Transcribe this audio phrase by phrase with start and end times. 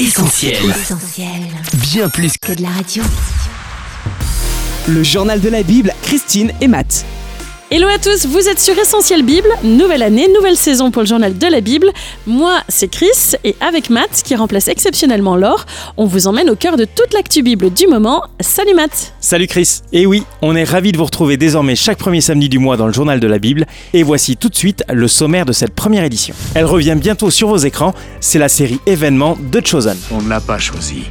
[0.00, 0.70] Essentiel.
[0.70, 1.42] Essentiel.
[1.74, 3.02] Bien plus que Que de la radio.
[4.86, 7.04] Le journal de la Bible, Christine et Matt.
[7.70, 11.36] Hello à tous, vous êtes sur Essentiel Bible, nouvelle année, nouvelle saison pour le journal
[11.36, 11.90] de la Bible.
[12.26, 15.66] Moi, c'est Chris et avec Matt, qui remplace exceptionnellement Laure,
[15.98, 18.22] on vous emmène au cœur de toute l'actu Bible du moment.
[18.40, 22.22] Salut Matt Salut Chris Et oui, on est ravis de vous retrouver désormais chaque premier
[22.22, 23.66] samedi du mois dans le journal de la Bible.
[23.92, 26.34] Et voici tout de suite le sommaire de cette première édition.
[26.54, 29.98] Elle revient bientôt sur vos écrans, c'est la série événement de Chosen.
[30.10, 31.02] On ne l'a pas choisi.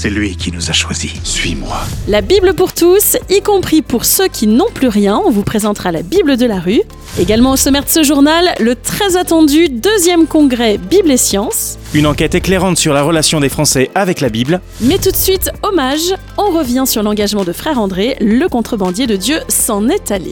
[0.00, 1.10] C'est lui qui nous a choisis.
[1.24, 1.76] Suis-moi.
[2.06, 5.90] La Bible pour tous, y compris pour ceux qui n'ont plus rien, on vous présentera
[5.90, 6.82] la Bible de la rue.
[7.18, 11.78] Également au sommaire de ce journal, le très attendu deuxième congrès Bible et Sciences.
[11.94, 14.60] Une enquête éclairante sur la relation des Français avec la Bible.
[14.80, 19.16] Mais tout de suite, hommage, on revient sur l'engagement de frère André, le contrebandier de
[19.16, 20.30] Dieu s'en est allé.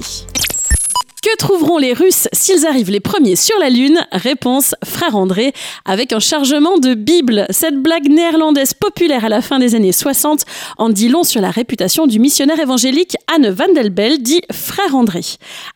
[1.27, 5.53] Que trouveront les Russes s'ils arrivent les premiers sur la Lune Réponse, frère André,
[5.84, 7.47] avec un chargement de Bible.
[7.51, 10.45] Cette blague néerlandaise populaire à la fin des années 60
[10.79, 14.95] en dit long sur la réputation du missionnaire évangélique Anne van del Bel, dit frère
[14.95, 15.23] André.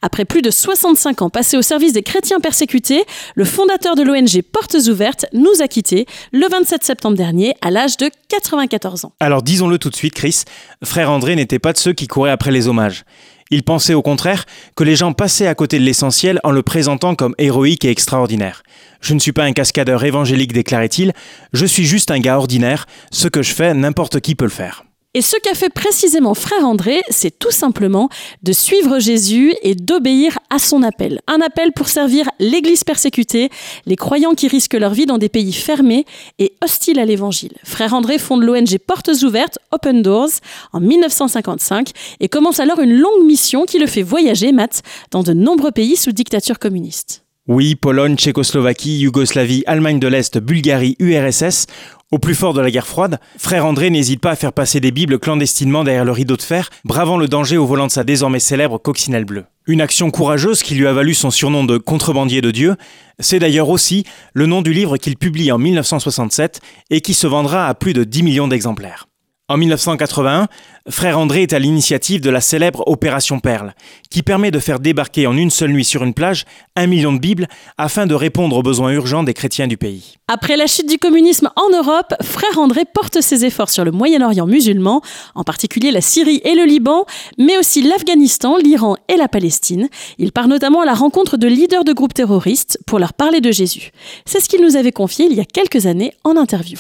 [0.03, 3.03] Après plus de 65 ans passés au service des chrétiens persécutés,
[3.35, 7.97] le fondateur de l'ONG Portes Ouvertes nous a quittés le 27 septembre dernier à l'âge
[7.97, 9.13] de 94 ans.
[9.19, 10.45] Alors disons-le tout de suite Chris,
[10.85, 13.05] frère André n'était pas de ceux qui couraient après les hommages.
[13.51, 14.45] Il pensait au contraire
[14.77, 18.63] que les gens passaient à côté de l'essentiel en le présentant comme héroïque et extraordinaire.
[19.01, 21.13] Je ne suis pas un cascadeur évangélique, déclarait-il,
[21.53, 24.85] je suis juste un gars ordinaire, ce que je fais, n'importe qui peut le faire.
[25.13, 28.09] Et ce qu'a fait précisément frère André, c'est tout simplement
[28.45, 31.21] de suivre Jésus et d'obéir à son appel.
[31.27, 33.51] Un appel pour servir l'Église persécutée,
[33.87, 36.05] les croyants qui risquent leur vie dans des pays fermés
[36.39, 37.55] et hostiles à l'Évangile.
[37.65, 40.31] Frère André fonde l'ONG Portes Ouvertes, Open Doors,
[40.73, 45.33] en 1955 et commence alors une longue mission qui le fait voyager, Matt, dans de
[45.33, 47.25] nombreux pays sous dictature communiste.
[47.49, 51.67] Oui, Pologne, Tchécoslovaquie, Yougoslavie, Allemagne de l'Est, Bulgarie, URSS.
[52.13, 54.91] Au plus fort de la guerre froide, frère André n'hésite pas à faire passer des
[54.91, 58.41] Bibles clandestinement derrière le rideau de fer, bravant le danger au volant de sa désormais
[58.41, 59.45] célèbre coccinelle bleue.
[59.69, 62.75] Une action courageuse qui lui a valu son surnom de contrebandier de Dieu,
[63.21, 64.03] c'est d'ailleurs aussi
[64.35, 68.03] le nom du livre qu'il publie en 1967 et qui se vendra à plus de
[68.03, 69.07] 10 millions d'exemplaires.
[69.47, 70.49] En 1981,
[70.89, 73.75] Frère André est à l'initiative de la célèbre Opération Perle,
[74.09, 77.19] qui permet de faire débarquer en une seule nuit sur une plage un million de
[77.19, 80.17] Bibles afin de répondre aux besoins urgents des chrétiens du pays.
[80.27, 84.47] Après la chute du communisme en Europe, Frère André porte ses efforts sur le Moyen-Orient
[84.47, 85.03] musulman,
[85.35, 87.05] en particulier la Syrie et le Liban,
[87.37, 89.89] mais aussi l'Afghanistan, l'Iran et la Palestine.
[90.19, 93.51] Il part notamment à la rencontre de leaders de groupes terroristes pour leur parler de
[93.51, 93.91] Jésus.
[94.25, 96.79] C'est ce qu'il nous avait confié il y a quelques années en interview.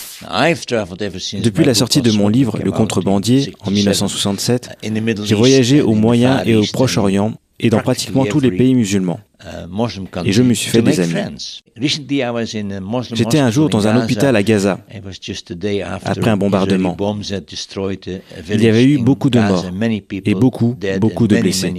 [1.42, 4.78] Depuis la sortie de mon livre Le contrebandier en 1967,
[5.24, 9.20] j'ai voyagé au Moyen et au Proche-Orient et dans pratiquement tous les pays musulmans.
[10.24, 11.62] Et je me suis fait des amis.
[13.12, 14.80] J'étais un jour dans un hôpital à Gaza,
[16.04, 16.96] après un bombardement.
[18.50, 19.66] Il y avait eu beaucoup de morts
[20.10, 21.72] et beaucoup, beaucoup de blessés.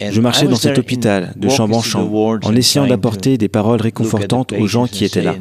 [0.00, 4.52] Je marchais dans cet hôpital de chambre en chambre en essayant d'apporter des paroles réconfortantes
[4.52, 5.36] aux gens qui étaient là.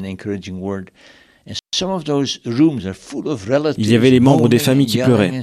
[3.77, 5.41] Il y avait les membres des familles qui pleuraient.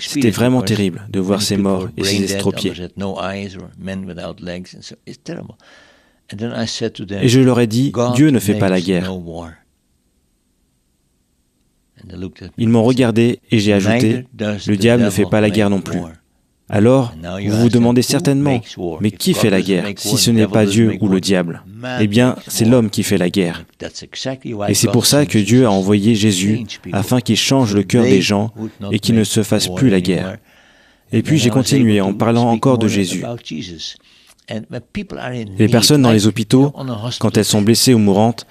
[0.00, 2.72] C'était vraiment terrible de voir ces morts et ces estropiés.
[6.30, 9.10] Et je leur ai dit, Dieu ne fait pas la guerre.
[12.58, 15.98] Ils m'ont regardé et j'ai ajouté, le diable ne fait pas la guerre non plus.
[16.70, 17.14] Alors,
[17.46, 18.60] vous vous demandez certainement,
[19.00, 21.62] mais qui fait la guerre si ce n'est pas Dieu ou le diable?
[22.00, 23.64] Eh bien, c'est l'homme qui fait la guerre.
[24.68, 28.20] Et c'est pour ça que Dieu a envoyé Jésus afin qu'il change le cœur des
[28.20, 28.52] gens
[28.90, 30.36] et qu'il ne se fasse plus la guerre.
[31.10, 33.24] Et puis j'ai continué en parlant encore de Jésus.
[35.58, 36.72] Les personnes dans les hôpitaux,
[37.18, 38.46] quand elles sont blessées ou mourantes,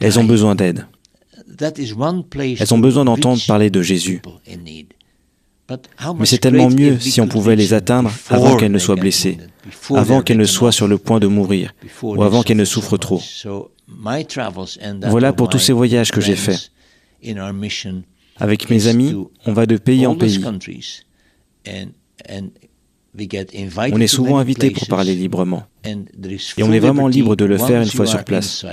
[0.00, 0.86] elles ont besoin d'aide.
[1.60, 4.20] Elles ont besoin d'entendre parler de Jésus.
[6.18, 9.38] Mais c'est tellement mieux si on pouvait les atteindre avant qu'elles ne soient blessées,
[9.94, 13.20] avant qu'elles ne soient sur le point de mourir, ou avant qu'elles ne souffrent trop.
[15.08, 16.70] Voilà pour tous ces voyages que j'ai faits.
[18.38, 19.14] Avec mes amis,
[19.46, 20.42] on va de pays en pays.
[23.92, 25.64] On est souvent invité pour parler librement.
[25.84, 28.64] Et on est vraiment libre de le faire une fois sur place.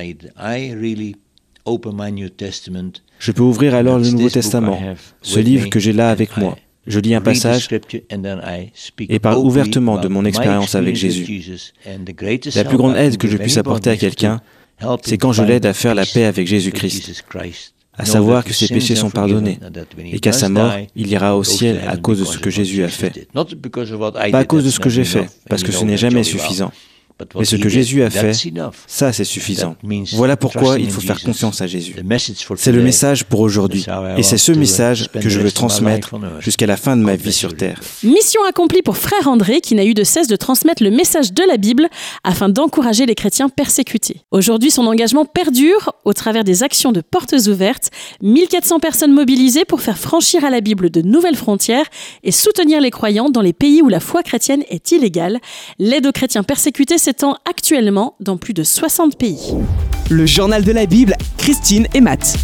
[3.20, 4.80] Je peux ouvrir alors le Nouveau Testament,
[5.22, 6.58] ce livre que j'ai là avec moi.
[6.90, 7.70] Je lis un passage
[9.00, 11.46] et parle ouvertement de mon expérience avec Jésus.
[12.56, 14.42] La plus grande aide que je puisse apporter à quelqu'un,
[15.04, 17.24] c'est quand je l'aide à faire la paix avec Jésus-Christ,
[17.94, 19.60] à savoir que ses péchés sont pardonnés
[20.06, 22.90] et qu'à sa mort, il ira au ciel à cause de ce que Jésus a
[22.90, 23.28] fait.
[24.32, 26.72] Pas à cause de ce que j'ai fait, parce que ce n'est jamais suffisant,
[27.38, 28.34] Mais ce que Jésus a fait,
[28.88, 29.76] ça c'est suffisant.
[30.14, 31.96] Voilà pourquoi il faut faire confiance à Jésus.
[32.56, 33.86] C'est le message pour aujourd'hui.
[34.18, 37.56] Et c'est ce message que je veux transmettre jusqu'à la fin de ma vie sur
[37.56, 37.80] Terre.
[38.04, 41.44] Mission accomplie pour frère André qui n'a eu de cesse de transmettre le message de
[41.48, 41.88] la Bible
[42.24, 44.22] afin d'encourager les chrétiens persécutés.
[44.32, 47.90] Aujourd'hui, son engagement perdure au travers des actions de portes ouvertes,
[48.22, 51.86] 1400 personnes mobilisées pour faire franchir à la Bible de nouvelles frontières
[52.24, 55.40] et soutenir les croyants dans les pays où la foi chrétienne est illégale.
[55.78, 59.56] L'aide aux chrétiens persécutés s'étend actuellement dans plus de 60 pays.
[60.12, 62.38] Le journal de la Bible, Christine et Matt.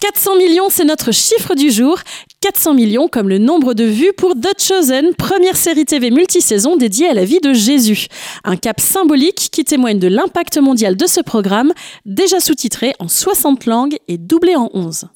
[0.00, 1.98] 400 millions, c'est notre chiffre du jour.
[2.40, 7.08] 400 millions comme le nombre de vues pour The Chosen, première série TV multisaison dédiée
[7.08, 8.06] à la vie de Jésus.
[8.42, 11.74] Un cap symbolique qui témoigne de l'impact mondial de ce programme,
[12.06, 15.08] déjà sous-titré en 60 langues et doublé en 11.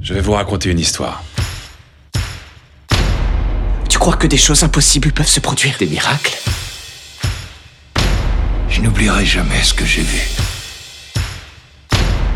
[0.00, 1.22] Je vais vous raconter une histoire.
[3.90, 5.76] Tu crois que des choses impossibles peuvent se produire?
[5.78, 6.38] Des miracles?
[8.70, 10.22] Je n'oublierai jamais ce que j'ai vu.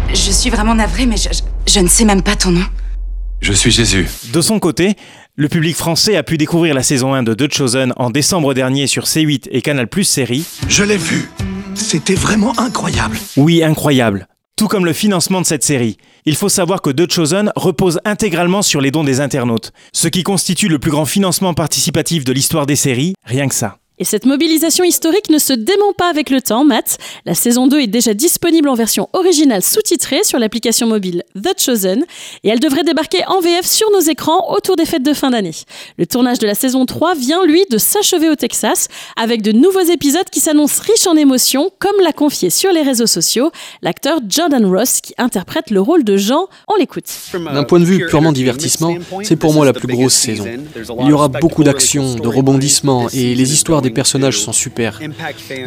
[0.08, 1.28] Je suis vraiment navrée, mais je,
[1.66, 2.64] je ne sais même pas ton nom.
[3.40, 4.08] Je suis Jésus.
[4.32, 4.96] De son côté,
[5.36, 8.86] le public français a pu découvrir la saison 1 de The Chosen en décembre dernier
[8.86, 10.44] sur C8 et Canal Plus série.
[10.68, 11.30] Je l'ai vu.
[11.74, 13.16] C'était vraiment incroyable.
[13.36, 14.26] Oui, incroyable.
[14.56, 15.98] Tout comme le financement de cette série.
[16.26, 20.22] Il faut savoir que The Chosen repose intégralement sur les dons des internautes, ce qui
[20.22, 23.78] constitue le plus grand financement participatif de l'histoire des séries, rien que ça.
[24.00, 26.98] Et cette mobilisation historique ne se dément pas avec le temps, Matt.
[27.26, 32.04] La saison 2 est déjà disponible en version originale sous-titrée sur l'application mobile The Chosen
[32.42, 35.54] et elle devrait débarquer en VF sur nos écrans autour des fêtes de fin d'année.
[35.96, 39.78] Le tournage de la saison 3 vient, lui, de s'achever au Texas avec de nouveaux
[39.78, 44.66] épisodes qui s'annoncent riches en émotions, comme l'a confié sur les réseaux sociaux l'acteur Jordan
[44.66, 46.48] Ross qui interprète le rôle de Jean.
[46.66, 47.04] On l'écoute.
[47.32, 50.46] D'un point de vue purement divertissement, c'est pour moi la plus grosse saison.
[51.00, 55.00] Il y aura beaucoup d'actions, de rebondissements et les histoires des personnages sont super.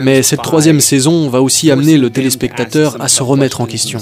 [0.02, 4.00] Mais cette troisième saison va aussi amener le téléspectateur à se remettre en question.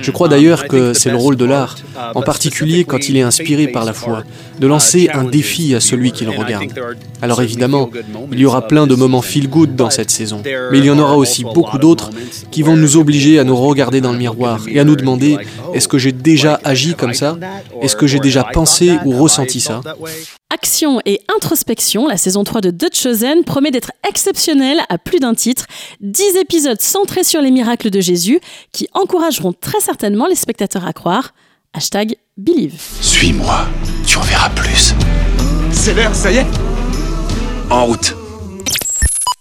[0.00, 1.76] Je crois d'ailleurs que c'est le rôle de l'art,
[2.14, 4.22] en particulier quand il est inspiré par la foi,
[4.58, 6.72] de lancer un défi à celui qui le regarde.
[7.20, 7.90] Alors évidemment,
[8.32, 11.16] il y aura plein de moments feel-good dans cette saison, mais il y en aura
[11.16, 12.10] aussi beaucoup d'autres
[12.50, 15.36] qui vont nous obliger à nous regarder dans le miroir et à nous demander
[15.74, 17.36] est-ce que j'ai déjà agi comme ça
[17.82, 19.80] Est-ce que j'ai déjà pensé ou ressenti ça
[20.50, 25.34] Action et introspection, la saison 3 de The Chosen promet d'être exceptionnelle à plus d'un
[25.34, 25.66] titre.
[26.00, 28.40] 10 épisodes centrés sur les miracles de Jésus
[28.72, 31.34] qui encourageront très certainement les spectateurs à croire.
[31.74, 32.80] Hashtag Believe.
[33.02, 33.66] Suis-moi,
[34.06, 34.94] tu en verras plus.
[35.70, 36.46] C'est l'heure, ça y est
[37.68, 38.14] En route.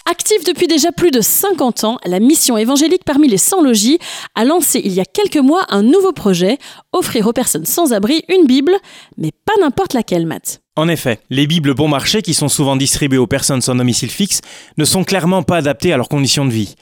[0.09, 3.99] Active depuis déjà plus de 50 ans, la mission évangélique parmi les sans-logis
[4.35, 6.59] a lancé il y a quelques mois un nouveau projet,
[6.93, 8.71] offrir aux personnes sans abri une Bible,
[9.17, 10.61] mais pas n'importe laquelle, Matt.
[10.77, 14.39] En effet, les Bibles bon marché qui sont souvent distribuées aux personnes sans domicile fixe
[14.77, 16.75] ne sont clairement pas adaptées à leurs conditions de vie.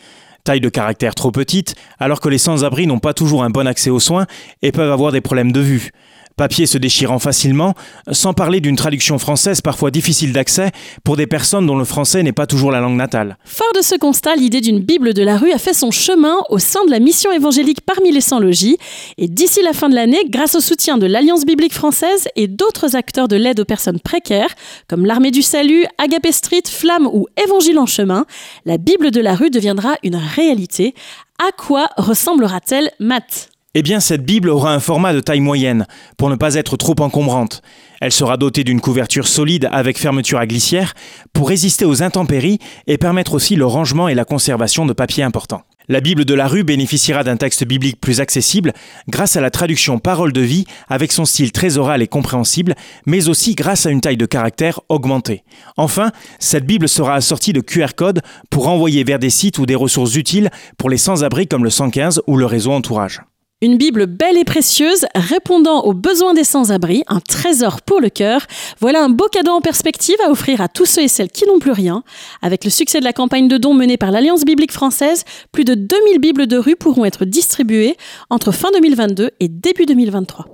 [0.44, 3.90] Taille de caractère trop petite, alors que les sans-abri n'ont pas toujours un bon accès
[3.90, 4.28] aux soins
[4.62, 5.90] et peuvent avoir des problèmes de vue
[6.36, 7.74] papier se déchirant facilement,
[8.12, 10.72] sans parler d'une traduction française parfois difficile d'accès
[11.04, 13.38] pour des personnes dont le français n'est pas toujours la langue natale.
[13.46, 16.60] Fort de ce constat, l'idée d'une Bible de la rue a fait son chemin au
[16.60, 18.78] sein de la mission évangélique parmi les sans-logis,
[19.18, 22.96] et d'ici la fin de l'année, grâce au soutien de l'Alliance biblique française et d'autres
[22.96, 24.54] acteurs de l'aide aux personnes précaires,
[24.88, 28.26] comme l'Armée du Salut, Agapé Street, Flamme ou Évangile en chemin,
[28.66, 30.94] la Bible de la rue deviendra une réalité.
[31.40, 33.50] À quoi ressemblera-t-elle, Matt?
[33.78, 35.86] Eh bien, cette Bible aura un format de taille moyenne,
[36.18, 37.62] pour ne pas être trop encombrante.
[38.00, 40.94] Elle sera dotée d'une couverture solide avec fermeture à glissière,
[41.34, 45.64] pour résister aux intempéries et permettre aussi le rangement et la conservation de papiers importants.
[45.90, 48.72] La Bible de la rue bénéficiera d'un texte biblique plus accessible
[49.10, 53.28] grâce à la traduction parole de vie avec son style très oral et compréhensible, mais
[53.28, 55.44] aussi grâce à une taille de caractère augmentée.
[55.76, 59.76] Enfin, cette Bible sera assortie de QR codes pour envoyer vers des sites ou des
[59.76, 63.22] ressources utiles pour les sans-abri comme le 115 ou le réseau entourage.
[63.66, 68.42] Une Bible belle et précieuse, répondant aux besoins des sans-abri, un trésor pour le cœur.
[68.80, 71.58] Voilà un beau cadeau en perspective à offrir à tous ceux et celles qui n'ont
[71.58, 72.04] plus rien.
[72.44, 75.74] Avec le succès de la campagne de dons menée par l'Alliance biblique française, plus de
[75.74, 77.98] 2000 Bibles de rue pourront être distribuées
[78.30, 80.46] entre fin 2022 et début 2023.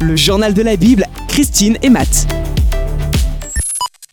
[0.00, 2.28] Le journal de la Bible, Christine et Matt.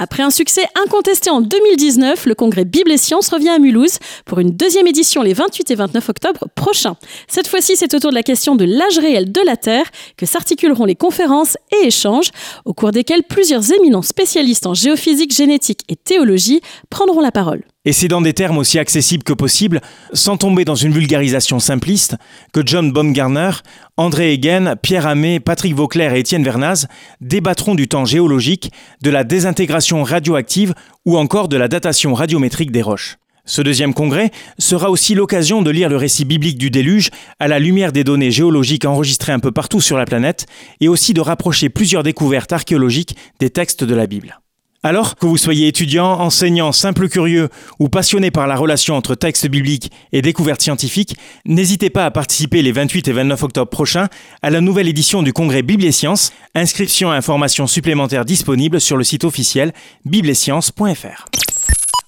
[0.03, 4.39] Après un succès incontesté en 2019, le congrès Bible et Sciences revient à Mulhouse pour
[4.39, 6.95] une deuxième édition les 28 et 29 octobre prochains.
[7.27, 9.85] Cette fois-ci, c'est autour de la question de l'âge réel de la Terre
[10.17, 12.31] que s'articuleront les conférences et échanges,
[12.65, 17.61] au cours desquels plusieurs éminents spécialistes en géophysique, génétique et théologie prendront la parole.
[17.83, 19.81] Et c'est dans des termes aussi accessibles que possible,
[20.13, 22.15] sans tomber dans une vulgarisation simpliste,
[22.53, 23.51] que John Baumgartner,
[23.97, 26.87] André Hegen, Pierre Hamé, Patrick Vauclair et Étienne Vernaz
[27.21, 28.71] débattront du temps géologique,
[29.01, 33.17] de la désintégration radioactive ou encore de la datation radiométrique des roches.
[33.45, 37.09] Ce deuxième congrès sera aussi l'occasion de lire le récit biblique du déluge
[37.39, 40.45] à la lumière des données géologiques enregistrées un peu partout sur la planète
[40.81, 44.39] et aussi de rapprocher plusieurs découvertes archéologiques des textes de la Bible.
[44.83, 49.47] Alors que vous soyez étudiant, enseignant, simple curieux ou passionné par la relation entre textes
[49.47, 54.07] bibliques et découvertes scientifiques, n'hésitez pas à participer les 28 et 29 octobre prochains
[54.41, 56.33] à la nouvelle édition du congrès Bible et Sciences.
[56.55, 59.71] Inscription et informations supplémentaires disponibles sur le site officiel
[60.05, 61.50] bibleetsciences.fr.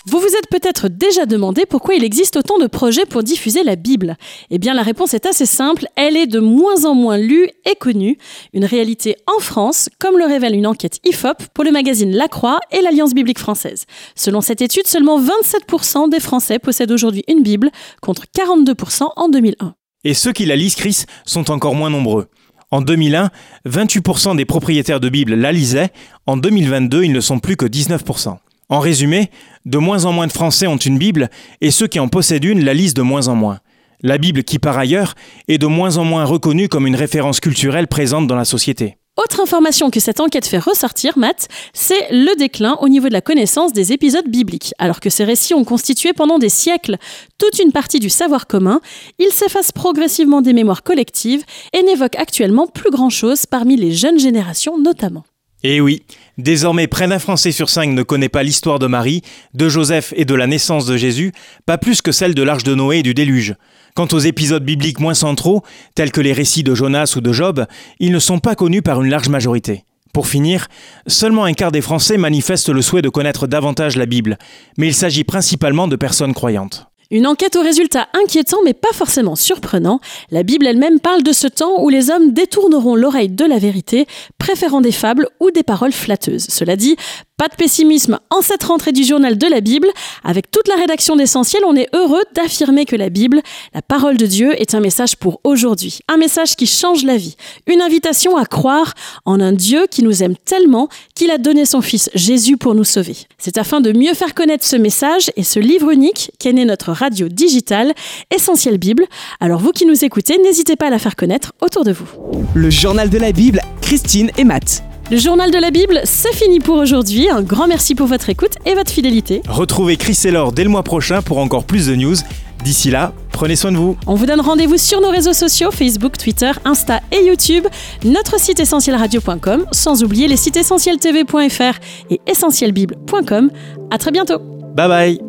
[0.06, 3.78] Vous vous êtes peut-être déjà demandé pourquoi il existe autant de projets pour diffuser la
[3.78, 4.18] Bible.
[4.50, 7.76] Eh bien, la réponse est assez simple, elle est de moins en moins lue et
[7.76, 8.18] connue.
[8.52, 12.60] Une réalité en France, comme le révèle une enquête IFOP pour le magazine La Croix
[12.72, 13.86] et l'Alliance biblique française.
[14.14, 19.74] Selon cette étude, seulement 27% des Français possèdent aujourd'hui une Bible, contre 42% en 2001.
[20.04, 22.28] Et ceux qui la lisent, Chris, sont encore moins nombreux.
[22.72, 23.30] En 2001,
[23.66, 25.92] 28% des propriétaires de Bible la lisaient,
[26.28, 28.36] en 2022, ils ne sont plus que 19%.
[28.74, 29.30] En résumé,
[29.66, 31.30] de moins en moins de Français ont une Bible
[31.62, 33.60] et ceux qui en possèdent une la lisent de moins en moins.
[34.02, 35.14] La Bible qui, par ailleurs,
[35.48, 38.98] est de moins en moins reconnue comme une référence culturelle présente dans la société.
[39.16, 43.22] Autre information que cette enquête fait ressortir, Matt, c'est le déclin au niveau de la
[43.22, 44.74] connaissance des épisodes bibliques.
[44.80, 46.98] Alors que ces récits ont constitué pendant des siècles
[47.38, 48.82] toute une partie du savoir commun,
[49.20, 54.80] ils s'effacent progressivement des mémoires collectives et n'évoquent actuellement plus grand-chose parmi les jeunes générations
[54.80, 55.26] notamment.
[55.66, 56.04] Eh oui,
[56.38, 59.22] désormais près d'un Français sur cinq ne connaît pas l'histoire de Marie,
[59.54, 61.32] de Joseph et de la naissance de Jésus,
[61.66, 63.56] pas plus que celle de l'arche de Noé et du déluge.
[63.96, 65.64] Quant aux épisodes bibliques moins centraux,
[65.96, 67.66] tels que les récits de Jonas ou de Job,
[68.00, 69.86] ils ne sont pas connus par une large majorité.
[70.14, 70.68] Pour finir,
[71.08, 74.38] seulement un quart des Français manifestent le souhait de connaître davantage la Bible,
[74.78, 76.88] mais il s'agit principalement de personnes croyantes.
[77.14, 80.00] Une enquête aux résultats inquiétants mais pas forcément surprenant.
[80.32, 84.08] La Bible elle-même parle de ce temps où les hommes détourneront l'oreille de la vérité,
[84.40, 86.48] préférant des fables ou des paroles flatteuses.
[86.50, 86.96] Cela dit,
[87.38, 89.88] pas de pessimisme en cette rentrée du journal de la Bible.
[90.24, 93.42] Avec toute la rédaction d'Essentiel, on est heureux d'affirmer que la Bible,
[93.74, 96.00] la parole de Dieu, est un message pour aujourd'hui.
[96.08, 97.36] Un message qui change la vie.
[97.68, 98.94] Une invitation à croire
[99.26, 102.84] en un Dieu qui nous aime tellement qu'il a donné son Fils Jésus pour nous
[102.84, 103.18] sauver.
[103.38, 106.92] C'est afin de mieux faire connaître ce message et ce livre unique qu'est né notre
[106.92, 107.94] radio digitale
[108.34, 109.06] Essentiel Bible.
[109.40, 112.08] Alors vous qui nous écoutez, n'hésitez pas à la faire connaître autour de vous.
[112.54, 114.84] Le journal de la Bible, Christine et Matt.
[115.12, 117.30] Le journal de la Bible, c'est fini pour aujourd'hui.
[117.30, 119.42] Un grand merci pour votre écoute et votre fidélité.
[119.48, 122.16] Retrouvez Chris et Laure dès le mois prochain pour encore plus de news.
[122.64, 123.98] D'ici là, prenez soin de vous.
[124.08, 127.68] On vous donne rendez-vous sur nos réseaux sociaux Facebook, Twitter, Insta et YouTube,
[128.06, 131.80] notre site essentielradio.com, sans oublier les sites essentieltv.fr
[132.10, 133.52] et essentielbible.com.
[133.92, 134.40] À très bientôt.
[134.76, 135.20] Bye bye.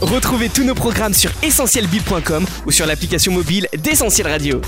[0.00, 4.60] Retrouvez tous nos programmes sur essentielbible.com ou sur l'application mobile d'Essentiel Radio.